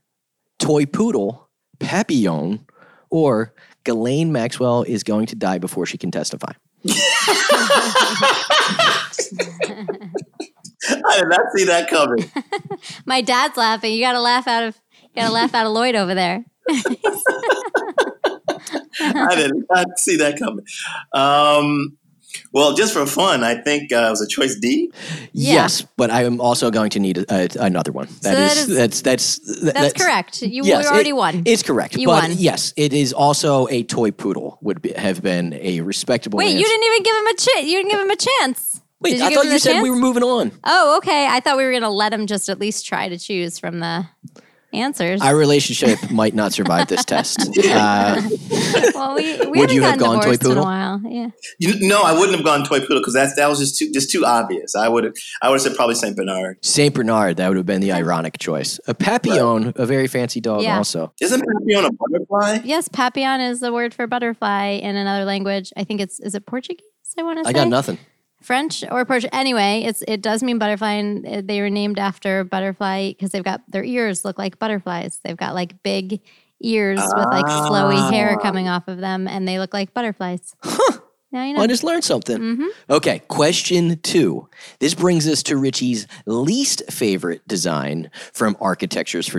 [0.59, 2.66] toy poodle, papillon,
[3.11, 6.53] or Ghislaine Maxwell is going to die before she can testify.
[10.90, 12.31] I did not see that coming.
[13.07, 13.92] My dad's laughing.
[13.94, 16.44] You got to laugh out of you got to laugh out of Lloyd over there.
[19.01, 20.64] I did not see that coming.
[21.12, 21.97] Um,
[22.53, 24.90] well, just for fun, I think uh, it was a choice D.
[25.33, 25.55] Yeah.
[25.55, 28.07] Yes, but I am also going to need a, a, another one.
[28.22, 30.42] That that is, is- that's that's that- That's, correct.
[30.42, 31.42] You yes, already it- won.
[31.46, 31.96] It's correct.
[31.96, 32.33] You but won.
[32.38, 36.38] yes, it is also a toy poodle would be, have been a respectable.
[36.38, 37.66] Wait, you didn't even give him a chance.
[37.66, 38.81] You didn't give him a chance.
[39.01, 40.51] Wait, Did you I thought you a said we were moving on.
[40.64, 41.27] Oh, okay.
[41.29, 44.07] I thought we were gonna let him just at least try to choose from the
[44.72, 45.20] answers.
[45.22, 47.48] Our relationship might not survive this test.
[47.68, 48.20] Uh,
[48.94, 50.64] well, we, we Would haven't you have gotten gone toy divorced in a poodle?
[50.64, 51.00] while.
[51.04, 51.31] Yeah.
[51.59, 54.11] You, no, I wouldn't have gone toy poodle because that that was just too just
[54.11, 54.74] too obvious.
[54.74, 56.64] I would have I would have said probably Saint Bernard.
[56.64, 58.81] Saint Bernard, that would have been the ironic choice.
[58.88, 60.76] A papillon, a very fancy dog, Yeah.
[60.78, 61.12] also.
[61.20, 62.59] Isn't Papillon a butterfly?
[62.64, 65.72] Yes, papillon is the word for butterfly in another language.
[65.76, 66.81] I think it's is it Portuguese?
[67.18, 67.98] I want to say I got nothing.
[68.42, 69.31] French or Portuguese.
[69.33, 73.44] Anyway, it's it does mean butterfly, and uh, they were named after butterfly because they've
[73.44, 75.20] got their ears look like butterflies.
[75.24, 76.20] They've got like big
[76.61, 78.42] ears with like flowy hair Ah.
[78.42, 80.55] coming off of them, and they look like butterflies.
[81.31, 81.57] Now you know.
[81.59, 82.38] Well, I just learned something.
[82.57, 84.48] hmm Okay, question two.
[84.81, 88.55] This brings us to Richie's least favorite design from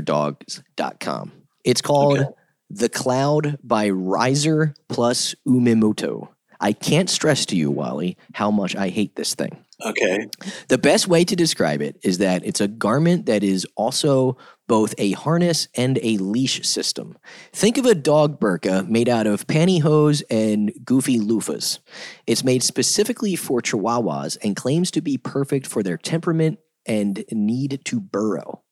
[0.09, 1.31] architecturesfordogs.com.
[1.63, 2.29] It's called Okay.
[2.69, 6.27] The Cloud by Reiser plus Umemoto.
[6.59, 9.63] I can't stress to you, Wali, how much I hate this thing.
[9.85, 10.27] Okay.
[10.67, 14.93] The best way to describe it is that it's a garment that is also both
[14.97, 17.17] a harness and a leash system.
[17.53, 21.79] Think of a dog burqa made out of pantyhose and goofy loofahs.
[22.27, 27.79] It's made specifically for chihuahuas and claims to be perfect for their temperament and need
[27.85, 28.63] to burrow.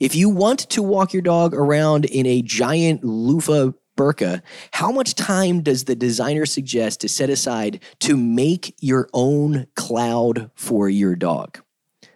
[0.00, 4.40] If you want to walk your dog around in a giant loofah burqa,
[4.72, 10.50] how much time does the designer suggest to set aside to make your own cloud
[10.54, 11.58] for your dog?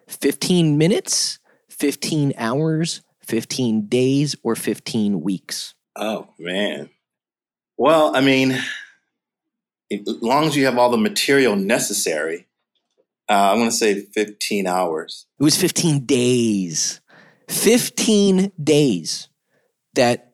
[0.08, 5.74] 15 minutes, 15 hours, 15 days, or 15 weeks?
[5.94, 6.88] Oh man.
[7.76, 8.52] Well, I mean,
[9.90, 12.46] as long as you have all the material necessary,
[13.28, 15.26] uh, I'm going to say 15 hours.
[15.38, 17.00] It was 15 days.
[17.48, 19.28] 15 days
[19.94, 20.33] that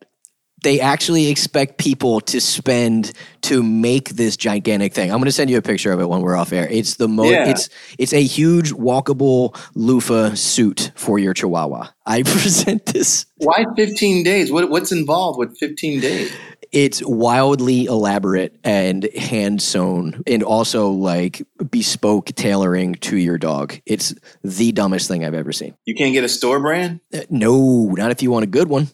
[0.62, 5.11] they actually expect people to spend to make this gigantic thing.
[5.11, 6.68] I'm going to send you a picture of it when we're off air.
[6.70, 7.49] It's the most Yeah.
[7.49, 7.68] it's
[7.99, 11.88] it's a huge walkable loofah suit for your chihuahua.
[12.07, 14.53] I present this Why 15 days?
[14.53, 16.33] What, what's involved with 15 days?
[16.73, 23.75] it's wildly elaborate and hand sewn and also like bespoke tailoring to your dog.
[23.87, 25.75] It's the dumbest thing I've ever seen.
[25.85, 27.01] You can't get a store brand?
[27.12, 28.88] Uh, No, not if you want a good one.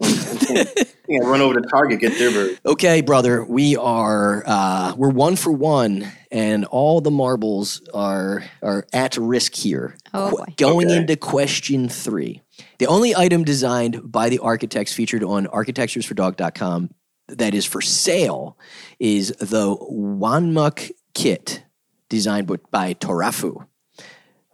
[1.10, 2.58] You can run over to Target, get their version.
[2.66, 8.84] Okay, brother, we are uh, we're one for one, and all the marbles are are
[8.92, 9.96] at risk here.
[10.12, 10.44] Oh, boy.
[10.58, 10.98] Going Okay.
[10.98, 12.42] into question three,
[12.78, 16.90] the only item designed by the architects featured on architecturesfordog.com
[17.28, 18.58] that is for sale
[18.98, 21.62] is the Wanmock kit,
[22.10, 23.66] designed by Torafu.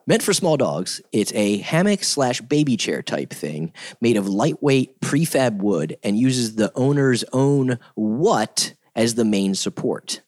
[0.06, 5.00] Meant for small dogs, it's a hammock slash baby chair type thing made of lightweight
[5.00, 10.20] prefab wood and uses the owner's own what as the main support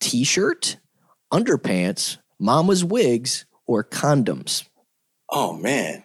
[0.00, 0.78] t shirt,
[1.32, 4.66] underpants, mama's wigs, or condoms.
[5.28, 6.02] Oh, man.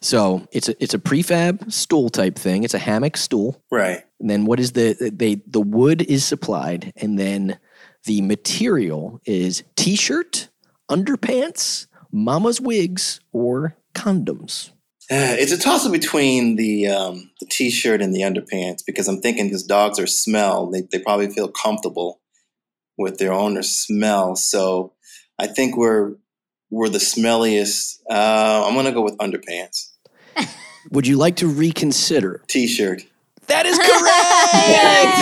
[0.00, 2.64] So it's a it's a prefab stool type thing.
[2.64, 3.62] It's a hammock stool.
[3.70, 4.02] Right.
[4.20, 7.58] And then what is the they the wood is supplied, and then
[8.04, 10.48] the material is t-shirt,
[10.90, 14.70] underpants, mama's wigs, or condoms.
[15.10, 19.06] Uh, It's a toss up between the um, the t shirt and the underpants because
[19.08, 22.20] I'm thinking because dogs are smell, they, they probably feel comfortable
[22.98, 24.34] with their owner's smell.
[24.36, 24.92] So
[25.38, 26.14] I think we're
[26.70, 27.98] we're the smelliest.
[28.10, 29.90] Uh, I'm gonna go with underpants,
[30.90, 32.42] Would you like to reconsider?
[32.48, 33.04] t shirt.
[33.48, 35.16] That is correct.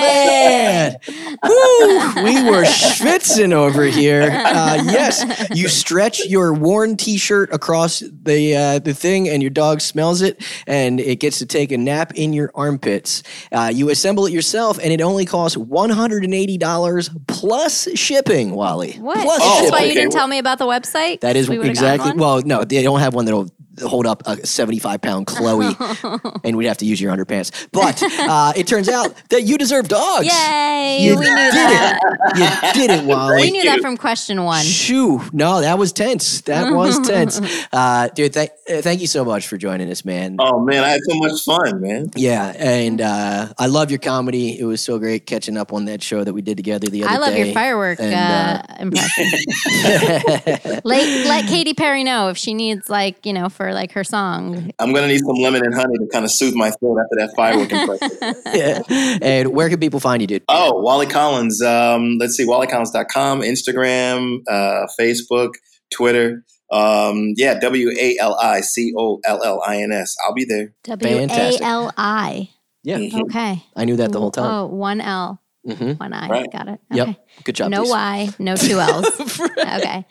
[0.00, 0.96] Man.
[1.42, 4.22] Woo, we were schwitzing over here.
[4.30, 5.24] Uh, yes,
[5.54, 10.42] you stretch your worn T-shirt across the uh, the thing, and your dog smells it,
[10.66, 13.22] and it gets to take a nap in your armpits.
[13.52, 17.88] Uh, you assemble it yourself, and it only costs one hundred and eighty dollars plus
[17.98, 18.52] shipping.
[18.52, 19.18] Wali, What?
[19.18, 19.72] Plus Oh, That's shipping.
[19.72, 21.20] why you didn't tell me about the website?
[21.20, 22.12] That is We exactly.
[22.14, 23.50] Well, no, they don't have one that'll
[23.80, 25.74] hold up a 75 pound Chloe,
[26.44, 27.68] and we'd have to use your underpants.
[27.72, 30.26] But uh, it turns out that you deserve dogs.
[30.26, 30.98] Yay!
[31.02, 32.00] You we knew did that.
[32.34, 32.74] it.
[32.76, 33.42] You did it, Wali.
[33.42, 34.64] We knew that from question one.
[34.64, 35.20] Shoo!
[35.32, 36.42] No, that was tense.
[36.42, 37.40] That was tense,
[37.72, 38.32] uh, dude.
[38.34, 40.36] Th- uh, thank you so much for joining us, man.
[40.38, 42.10] Oh man, I had so much fun, man.
[42.16, 44.58] Yeah, and uh, I love your comedy.
[44.58, 47.10] It was so great catching up on that show that we did together the other
[47.10, 47.14] day.
[47.14, 47.44] I love day.
[47.46, 49.24] your firework And, uh, uh, impression.
[50.84, 54.70] let let Katy Perry know if she needs like you know for like her song.
[54.78, 57.34] I'm gonna need some lemon and honey to kind of soothe my throat after that
[57.36, 58.42] firework impression.
[58.54, 59.18] yeah.
[59.22, 60.42] And where can people find you, dude?
[60.48, 61.62] Oh, Wali Collins.
[61.62, 65.50] Um, let's see, WaliCollins.com, Instagram, uh, Facebook,
[65.92, 66.44] Twitter.
[66.70, 70.16] Um, yeah, W A L I C O L L I N S.
[70.26, 70.74] I'll be there.
[70.84, 71.62] W A Fantastic.
[71.62, 72.50] L I.
[72.82, 73.64] Yeah, Okay.
[73.74, 74.44] I knew that the whole time.
[74.50, 75.40] Oh, one L,
[75.74, 76.28] hmm one I.
[76.28, 76.52] Right.
[76.52, 76.80] Got it.
[76.92, 77.08] Yep.
[77.08, 77.18] Okay.
[77.44, 77.70] Good job.
[77.70, 77.90] No please.
[77.90, 79.20] Y, no two L's.
[79.58, 80.06] okay.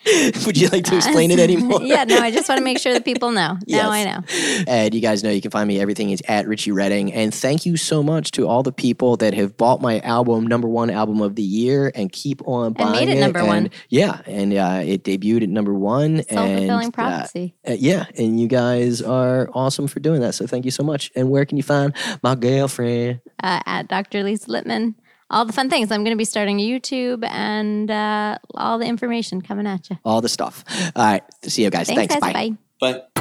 [0.45, 1.81] Would you like to explain it anymore?
[1.81, 3.57] yeah, no, I just want to make sure that people know.
[3.67, 3.83] Yes.
[3.83, 4.63] Now I know.
[4.67, 5.79] And you guys know you can find me.
[5.79, 7.11] Everything is at Richie Redding.
[7.13, 10.67] And thank you so much to all the people that have bought my album, number
[10.67, 13.69] one album of the year, and keep on And buying made it number And- one.
[13.89, 16.17] Yeah, and uh, it debuted at number one.
[16.23, 17.55] Self fulfilling and, uh, prophecy.
[17.67, 20.35] uh, yeah, and you guys are awesome for doing that.
[20.35, 21.11] So thank you so much.
[21.15, 23.21] And where can you find my girlfriend?
[23.43, 24.23] uh, at Dr.
[24.23, 24.95] Lisa Lippman.
[25.29, 25.91] All the fun things.
[25.91, 29.97] I'm going to be starting YouTube and uh, all the information coming at you.
[30.05, 30.63] All the stuff.
[30.95, 31.23] All right.
[31.43, 31.87] See you guys.
[31.87, 32.25] Thanks, Thanks.
[32.25, 32.33] guys.
[32.33, 32.49] Bye.
[32.51, 32.57] Bye.
[32.79, 33.11] But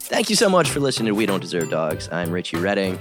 [0.00, 2.08] Thank you so much for listening to We Don't Deserve Dogs.
[2.10, 2.98] I'm Richie Redding.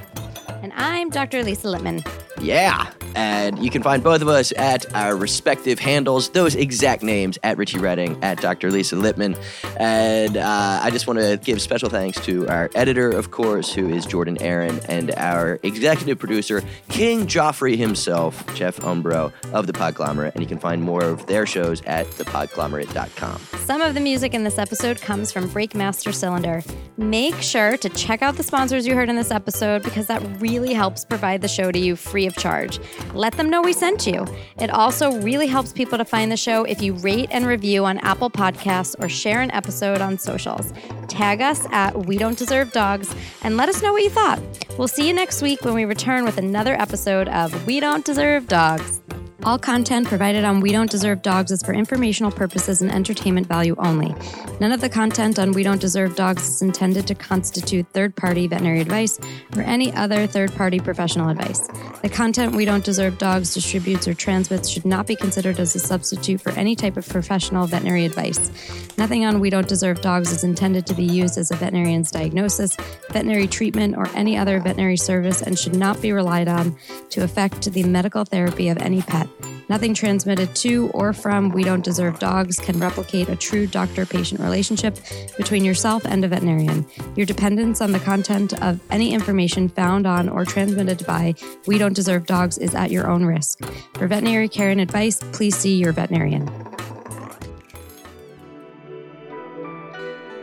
[0.62, 1.43] And I'm Dr.
[1.43, 2.03] Lisa Lippman.
[2.41, 2.91] Yeah.
[3.16, 7.58] And you can find both of us at our respective handles, those exact names at
[7.58, 8.70] Richie Redding, at Dr.
[8.70, 9.36] Lisa Lippman.
[9.80, 13.89] And uh, I just want to give special thanks to our editor, of course, who
[13.89, 20.34] is Jordan Aaron, and our executive producer, King Joffrey himself, Jeff Umbro of The Podglomerate.
[20.34, 23.39] And you can find more of their shows at thepodglomerate.com.
[23.66, 26.64] Some of the music in this episode comes from Breakmaster Cylinder.
[26.97, 30.47] Make sure to check out the sponsors you heard in this episode because that really
[30.56, 32.80] helps provide the show to you free of charge.
[33.14, 34.26] Let them know we sent you.
[34.60, 37.98] It also really helps people to find the show if you rate and review on
[38.00, 40.74] Apple Podcasts or share an episode on socials.
[41.08, 44.39] Tag us at We Don't Deserve Dogs and let us know what you thought.
[44.78, 48.48] We'll see you next week when we return with another episode of We Don't Deserve
[48.48, 49.02] Dogs.
[49.44, 53.76] All content provided on We Don't Deserve Dogs is for informational purposes and entertainment value
[53.78, 54.14] only.
[54.60, 58.48] None of the content on We Don't Deserve Dogs is intended to constitute third party
[58.48, 59.20] veterinary advice
[59.56, 61.68] or any other third party professional advice.
[62.02, 65.80] The content We Don't Deserve Dogs distributes or transmits should not be considered as a
[65.80, 68.52] substitute for any type of professional veterinary advice.
[68.98, 72.76] Nothing on We Don't Deserve Dogs is intended to be used as a veterinarian's diagnosis,
[73.12, 76.76] veterinary treatment, or any other veterinary service and should not be relied on
[77.12, 79.26] to affect the medical therapy of any pet.
[79.69, 84.39] Nothing transmitted to or from We Don't Deserve Dogs can replicate a true doctor patient
[84.39, 84.97] relationship
[85.36, 86.86] between yourself and a veterinarian.
[87.15, 91.93] Your dependence on the content of any information found on or transmitted by We Don't
[91.93, 93.63] Deserve Dogs is at your own risk.
[93.95, 96.45] For veterinary care and advice, please see your veterinarian.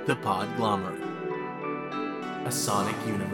[0.06, 1.00] The Podglomerate.
[2.46, 3.33] A sonic universe.